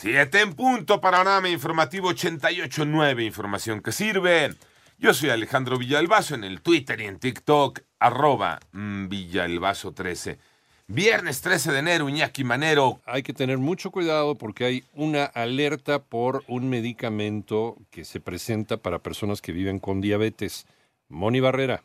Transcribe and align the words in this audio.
Siete 0.00 0.40
en 0.40 0.54
punto, 0.54 0.98
panorama 0.98 1.50
informativo 1.50 2.10
88.9, 2.10 3.22
información 3.22 3.82
que 3.82 3.92
sirve. 3.92 4.54
Yo 4.96 5.12
soy 5.12 5.28
Alejandro 5.28 5.76
Villalbazo 5.76 6.34
en 6.34 6.44
el 6.44 6.62
Twitter 6.62 7.02
y 7.02 7.04
en 7.04 7.18
TikTok, 7.18 7.80
arroba 7.98 8.60
mm, 8.72 9.08
Villalbazo13. 9.08 10.38
Viernes 10.86 11.42
13 11.42 11.72
de 11.72 11.78
enero, 11.80 12.08
Iñaki 12.08 12.44
Manero. 12.44 13.02
Hay 13.04 13.22
que 13.22 13.34
tener 13.34 13.58
mucho 13.58 13.90
cuidado 13.90 14.36
porque 14.36 14.64
hay 14.64 14.84
una 14.94 15.24
alerta 15.24 16.02
por 16.02 16.44
un 16.48 16.70
medicamento 16.70 17.76
que 17.90 18.06
se 18.06 18.20
presenta 18.20 18.78
para 18.78 19.00
personas 19.00 19.42
que 19.42 19.52
viven 19.52 19.78
con 19.80 20.00
diabetes. 20.00 20.64
Moni 21.10 21.40
Barrera. 21.40 21.84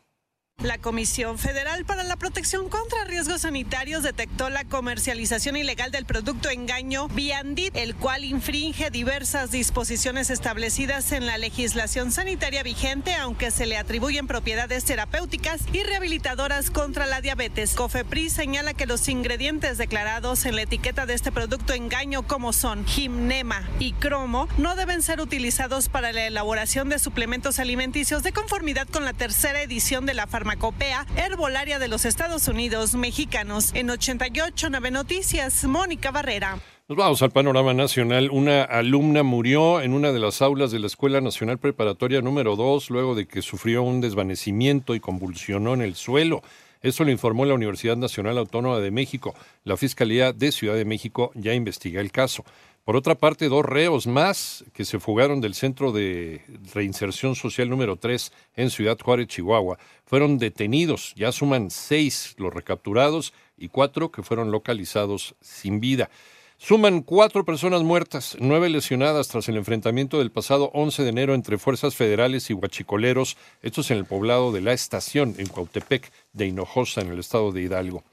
La 0.62 0.78
Comisión 0.78 1.38
Federal 1.38 1.84
para 1.84 2.02
la 2.02 2.16
Protección 2.16 2.70
contra 2.70 3.04
Riesgos 3.04 3.42
Sanitarios 3.42 4.02
detectó 4.02 4.48
la 4.48 4.64
comercialización 4.64 5.54
ilegal 5.54 5.90
del 5.90 6.06
producto 6.06 6.48
engaño 6.48 7.08
Viandit, 7.08 7.76
el 7.76 7.94
cual 7.94 8.24
infringe 8.24 8.90
diversas 8.90 9.50
disposiciones 9.50 10.30
establecidas 10.30 11.12
en 11.12 11.26
la 11.26 11.36
legislación 11.36 12.10
sanitaria 12.10 12.62
vigente, 12.62 13.14
aunque 13.14 13.50
se 13.50 13.66
le 13.66 13.76
atribuyen 13.76 14.26
propiedades 14.26 14.86
terapéuticas 14.86 15.60
y 15.74 15.82
rehabilitadoras 15.82 16.70
contra 16.70 17.04
la 17.04 17.20
diabetes. 17.20 17.74
COFEPRIS 17.74 18.32
señala 18.32 18.72
que 18.72 18.86
los 18.86 19.10
ingredientes 19.10 19.76
declarados 19.76 20.46
en 20.46 20.56
la 20.56 20.62
etiqueta 20.62 21.04
de 21.04 21.12
este 21.12 21.32
producto 21.32 21.74
engaño, 21.74 22.26
como 22.26 22.54
son 22.54 22.86
gimnema 22.86 23.68
y 23.78 23.92
cromo, 23.92 24.48
no 24.56 24.74
deben 24.74 25.02
ser 25.02 25.20
utilizados 25.20 25.90
para 25.90 26.12
la 26.12 26.26
elaboración 26.26 26.88
de 26.88 26.98
suplementos 26.98 27.58
alimenticios 27.58 28.22
de 28.22 28.32
conformidad 28.32 28.88
con 28.88 29.04
la 29.04 29.12
tercera 29.12 29.60
edición 29.60 30.06
de 30.06 30.14
la 30.14 30.26
farmacia 30.26 30.45
Farmacopea 30.46 31.04
Herbolaria 31.16 31.80
de 31.80 31.88
los 31.88 32.04
Estados 32.04 32.46
Unidos 32.46 32.94
Mexicanos. 32.94 33.72
En 33.74 33.88
88.9 33.88 34.92
Noticias, 34.92 35.64
Mónica 35.64 36.12
Barrera. 36.12 36.60
Nos 36.88 36.96
vamos 36.96 37.20
al 37.22 37.32
panorama 37.32 37.74
nacional. 37.74 38.30
Una 38.30 38.62
alumna 38.62 39.24
murió 39.24 39.80
en 39.80 39.92
una 39.92 40.12
de 40.12 40.20
las 40.20 40.42
aulas 40.42 40.70
de 40.70 40.78
la 40.78 40.86
Escuela 40.86 41.20
Nacional 41.20 41.58
Preparatoria 41.58 42.22
número 42.22 42.54
2 42.54 42.90
luego 42.90 43.16
de 43.16 43.26
que 43.26 43.42
sufrió 43.42 43.82
un 43.82 44.00
desvanecimiento 44.00 44.94
y 44.94 45.00
convulsionó 45.00 45.74
en 45.74 45.80
el 45.80 45.96
suelo. 45.96 46.42
Eso 46.80 47.02
lo 47.02 47.10
informó 47.10 47.44
la 47.44 47.54
Universidad 47.54 47.96
Nacional 47.96 48.38
Autónoma 48.38 48.78
de 48.78 48.92
México. 48.92 49.34
La 49.64 49.76
Fiscalía 49.76 50.32
de 50.32 50.52
Ciudad 50.52 50.76
de 50.76 50.84
México 50.84 51.32
ya 51.34 51.54
investiga 51.54 52.00
el 52.00 52.12
caso. 52.12 52.44
Por 52.86 52.94
otra 52.94 53.16
parte, 53.16 53.48
dos 53.48 53.64
reos 53.64 54.06
más 54.06 54.64
que 54.72 54.84
se 54.84 55.00
fugaron 55.00 55.40
del 55.40 55.54
Centro 55.54 55.90
de 55.90 56.42
Reinserción 56.72 57.34
Social 57.34 57.68
número 57.68 57.96
3 57.96 58.32
en 58.54 58.70
Ciudad 58.70 58.96
Juárez, 58.96 59.26
Chihuahua, 59.26 59.76
fueron 60.04 60.38
detenidos. 60.38 61.12
Ya 61.16 61.32
suman 61.32 61.72
seis 61.72 62.36
los 62.38 62.54
recapturados 62.54 63.32
y 63.58 63.70
cuatro 63.70 64.12
que 64.12 64.22
fueron 64.22 64.52
localizados 64.52 65.34
sin 65.40 65.80
vida. 65.80 66.10
Suman 66.58 67.02
cuatro 67.02 67.44
personas 67.44 67.82
muertas, 67.82 68.36
nueve 68.38 68.70
lesionadas 68.70 69.26
tras 69.26 69.48
el 69.48 69.56
enfrentamiento 69.56 70.20
del 70.20 70.30
pasado 70.30 70.70
11 70.72 71.02
de 71.02 71.08
enero 71.08 71.34
entre 71.34 71.58
fuerzas 71.58 71.96
federales 71.96 72.50
y 72.50 72.54
huachicoleros, 72.54 73.36
estos 73.62 73.90
en 73.90 73.98
el 73.98 74.04
poblado 74.04 74.52
de 74.52 74.60
La 74.60 74.72
Estación, 74.72 75.34
en 75.38 75.48
Cuautepec 75.48 76.12
de 76.34 76.46
Hinojosa, 76.46 77.00
en 77.00 77.08
el 77.08 77.18
estado 77.18 77.50
de 77.50 77.62
Hidalgo. 77.62 78.04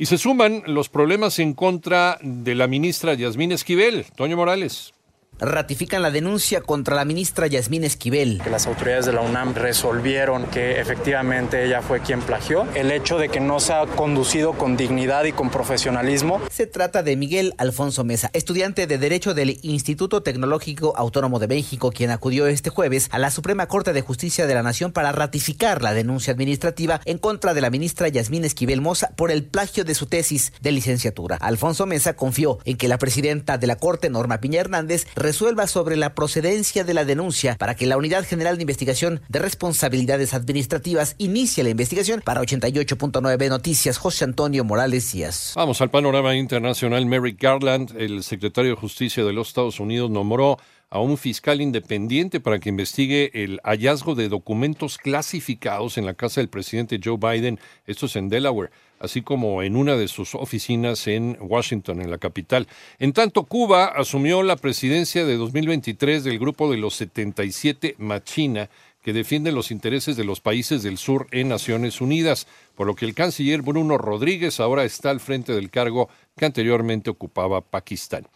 Y 0.00 0.06
se 0.06 0.16
suman 0.16 0.62
los 0.64 0.88
problemas 0.88 1.38
en 1.40 1.52
contra 1.52 2.16
de 2.22 2.54
la 2.54 2.66
ministra 2.66 3.12
Yasmín 3.12 3.52
Esquivel. 3.52 4.06
Toño 4.16 4.34
Morales 4.34 4.94
ratifican 5.40 6.02
la 6.02 6.10
denuncia 6.10 6.60
contra 6.60 6.96
la 6.96 7.04
ministra 7.04 7.46
Yasmín 7.46 7.84
Esquivel. 7.84 8.40
Que 8.42 8.50
las 8.50 8.66
autoridades 8.66 9.06
de 9.06 9.12
la 9.12 9.22
UNAM 9.22 9.54
resolvieron 9.54 10.46
que 10.46 10.80
efectivamente 10.80 11.64
ella 11.64 11.82
fue 11.82 12.00
quien 12.00 12.20
plagió. 12.20 12.66
El 12.74 12.90
hecho 12.90 13.18
de 13.18 13.28
que 13.28 13.40
no 13.40 13.60
se 13.60 13.72
ha 13.72 13.86
conducido 13.86 14.52
con 14.52 14.76
dignidad 14.76 15.24
y 15.24 15.32
con 15.32 15.50
profesionalismo. 15.50 16.40
Se 16.50 16.66
trata 16.66 17.02
de 17.02 17.16
Miguel 17.16 17.54
Alfonso 17.58 18.04
Mesa, 18.04 18.30
estudiante 18.32 18.86
de 18.86 18.98
Derecho 18.98 19.34
del 19.34 19.58
Instituto 19.62 20.22
Tecnológico 20.22 20.94
Autónomo 20.96 21.38
de 21.38 21.48
México, 21.48 21.90
quien 21.90 22.10
acudió 22.10 22.46
este 22.46 22.70
jueves 22.70 23.08
a 23.12 23.18
la 23.18 23.30
Suprema 23.30 23.66
Corte 23.66 23.92
de 23.92 24.02
Justicia 24.02 24.46
de 24.46 24.54
la 24.54 24.62
Nación 24.62 24.92
para 24.92 25.12
ratificar 25.12 25.82
la 25.82 25.94
denuncia 25.94 26.32
administrativa 26.32 27.00
en 27.04 27.18
contra 27.18 27.54
de 27.54 27.60
la 27.60 27.70
ministra 27.70 28.08
Yasmín 28.08 28.44
Esquivel 28.44 28.80
Moza 28.80 29.10
por 29.16 29.30
el 29.30 29.44
plagio 29.44 29.84
de 29.84 29.94
su 29.94 30.06
tesis 30.06 30.52
de 30.60 30.72
licenciatura. 30.72 31.36
Alfonso 31.36 31.86
Mesa 31.86 32.14
confió 32.14 32.58
en 32.64 32.76
que 32.76 32.88
la 32.88 32.98
presidenta 32.98 33.58
de 33.58 33.66
la 33.66 33.76
Corte, 33.76 34.10
Norma 34.10 34.40
Piña 34.40 34.60
Hernández, 34.60 35.06
resuelva 35.30 35.68
sobre 35.68 35.96
la 35.96 36.12
procedencia 36.16 36.82
de 36.82 36.92
la 36.92 37.04
denuncia 37.04 37.54
para 37.56 37.76
que 37.76 37.86
la 37.86 37.96
Unidad 37.96 38.24
General 38.24 38.56
de 38.56 38.64
Investigación 38.64 39.20
de 39.28 39.38
Responsabilidades 39.38 40.34
Administrativas 40.34 41.14
inicie 41.18 41.62
la 41.62 41.70
investigación. 41.70 42.20
Para 42.20 42.40
88.9 42.40 43.48
Noticias, 43.48 43.96
José 43.96 44.24
Antonio 44.24 44.64
Morales 44.64 45.12
Díaz. 45.12 45.52
Vamos 45.54 45.80
al 45.82 45.90
panorama 45.90 46.34
internacional. 46.34 47.06
Merrick 47.06 47.40
Garland, 47.40 47.92
el 47.96 48.24
secretario 48.24 48.72
de 48.72 48.76
Justicia 48.76 49.24
de 49.24 49.32
los 49.32 49.46
Estados 49.46 49.78
Unidos, 49.78 50.10
nombró 50.10 50.58
a 50.90 51.00
un 51.00 51.16
fiscal 51.16 51.60
independiente 51.60 52.40
para 52.40 52.58
que 52.58 52.68
investigue 52.68 53.30
el 53.32 53.60
hallazgo 53.62 54.14
de 54.14 54.28
documentos 54.28 54.98
clasificados 54.98 55.96
en 55.96 56.04
la 56.04 56.14
casa 56.14 56.40
del 56.40 56.48
presidente 56.48 57.00
Joe 57.02 57.16
Biden, 57.16 57.58
esto 57.86 58.06
es 58.06 58.16
en 58.16 58.28
Delaware 58.28 58.70
así 59.00 59.22
como 59.22 59.62
en 59.62 59.76
una 59.76 59.96
de 59.96 60.06
sus 60.06 60.34
oficinas 60.34 61.06
en 61.08 61.36
Washington, 61.40 62.02
en 62.02 62.10
la 62.10 62.18
capital. 62.18 62.68
En 62.98 63.12
tanto, 63.12 63.44
Cuba 63.44 63.86
asumió 63.86 64.42
la 64.42 64.56
presidencia 64.56 65.24
de 65.24 65.36
2023 65.36 66.22
del 66.22 66.38
grupo 66.38 66.70
de 66.70 66.76
los 66.76 66.94
77 66.94 67.96
Machina, 67.98 68.68
que 69.02 69.14
defiende 69.14 69.50
los 69.50 69.70
intereses 69.70 70.16
de 70.16 70.24
los 70.24 70.40
países 70.40 70.82
del 70.82 70.98
sur 70.98 71.26
en 71.30 71.48
Naciones 71.48 72.02
Unidas, 72.02 72.46
por 72.74 72.86
lo 72.86 72.94
que 72.94 73.06
el 73.06 73.14
canciller 73.14 73.62
Bruno 73.62 73.96
Rodríguez 73.96 74.60
ahora 74.60 74.84
está 74.84 75.08
al 75.08 75.20
frente 75.20 75.54
del 75.54 75.70
cargo 75.70 76.10
que 76.36 76.44
anteriormente 76.44 77.08
ocupaba 77.08 77.62
Pakistán. 77.62 78.26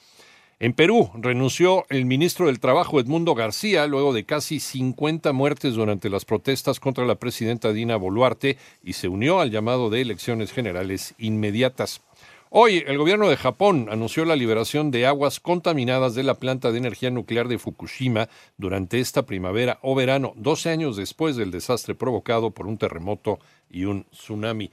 En 0.61 0.73
Perú 0.73 1.11
renunció 1.15 1.85
el 1.89 2.05
ministro 2.05 2.47
del 2.47 2.61
Trabajo 2.61 3.01
Edmundo 3.01 3.35
García 3.35 3.89
luego 3.89 4.13
de 4.13 4.25
casi 4.25 4.61
50 4.61 5.33
muertes 5.33 5.75
durante 5.75 6.09
las 6.09 6.25
protestas 6.25 6.79
contra 6.79 7.05
la 7.05 7.17
presidenta 7.17 7.73
Dina 7.73 7.97
Boluarte 7.97 8.57
y 8.83 8.93
se 8.93 9.09
unió 9.09 9.41
al 9.41 9.51
llamado 9.51 9.91
de 9.91 10.01
elecciones 10.01 10.53
generales 10.53 11.15
inmediatas. 11.19 12.03
Hoy 12.51 12.85
el 12.87 12.99
gobierno 12.99 13.29
de 13.29 13.37
Japón 13.37 13.89
anunció 13.91 14.25
la 14.25 14.37
liberación 14.37 14.93
de 14.93 15.07
aguas 15.07 15.41
contaminadas 15.41 16.15
de 16.15 16.23
la 16.23 16.35
planta 16.35 16.71
de 16.71 16.79
energía 16.79 17.11
nuclear 17.11 17.49
de 17.49 17.59
Fukushima 17.59 18.29
durante 18.57 19.01
esta 19.01 19.27
primavera 19.27 19.81
o 19.83 19.97
verano, 19.97 20.35
12 20.37 20.71
años 20.71 20.97
después 20.97 21.35
del 21.35 21.51
desastre 21.51 21.97
provocado 21.97 22.53
por 22.53 22.69
un 22.69 22.79
terremoto 22.79 23.41
y 23.69 23.87
un 23.87 24.05
tsunami. 24.05 24.71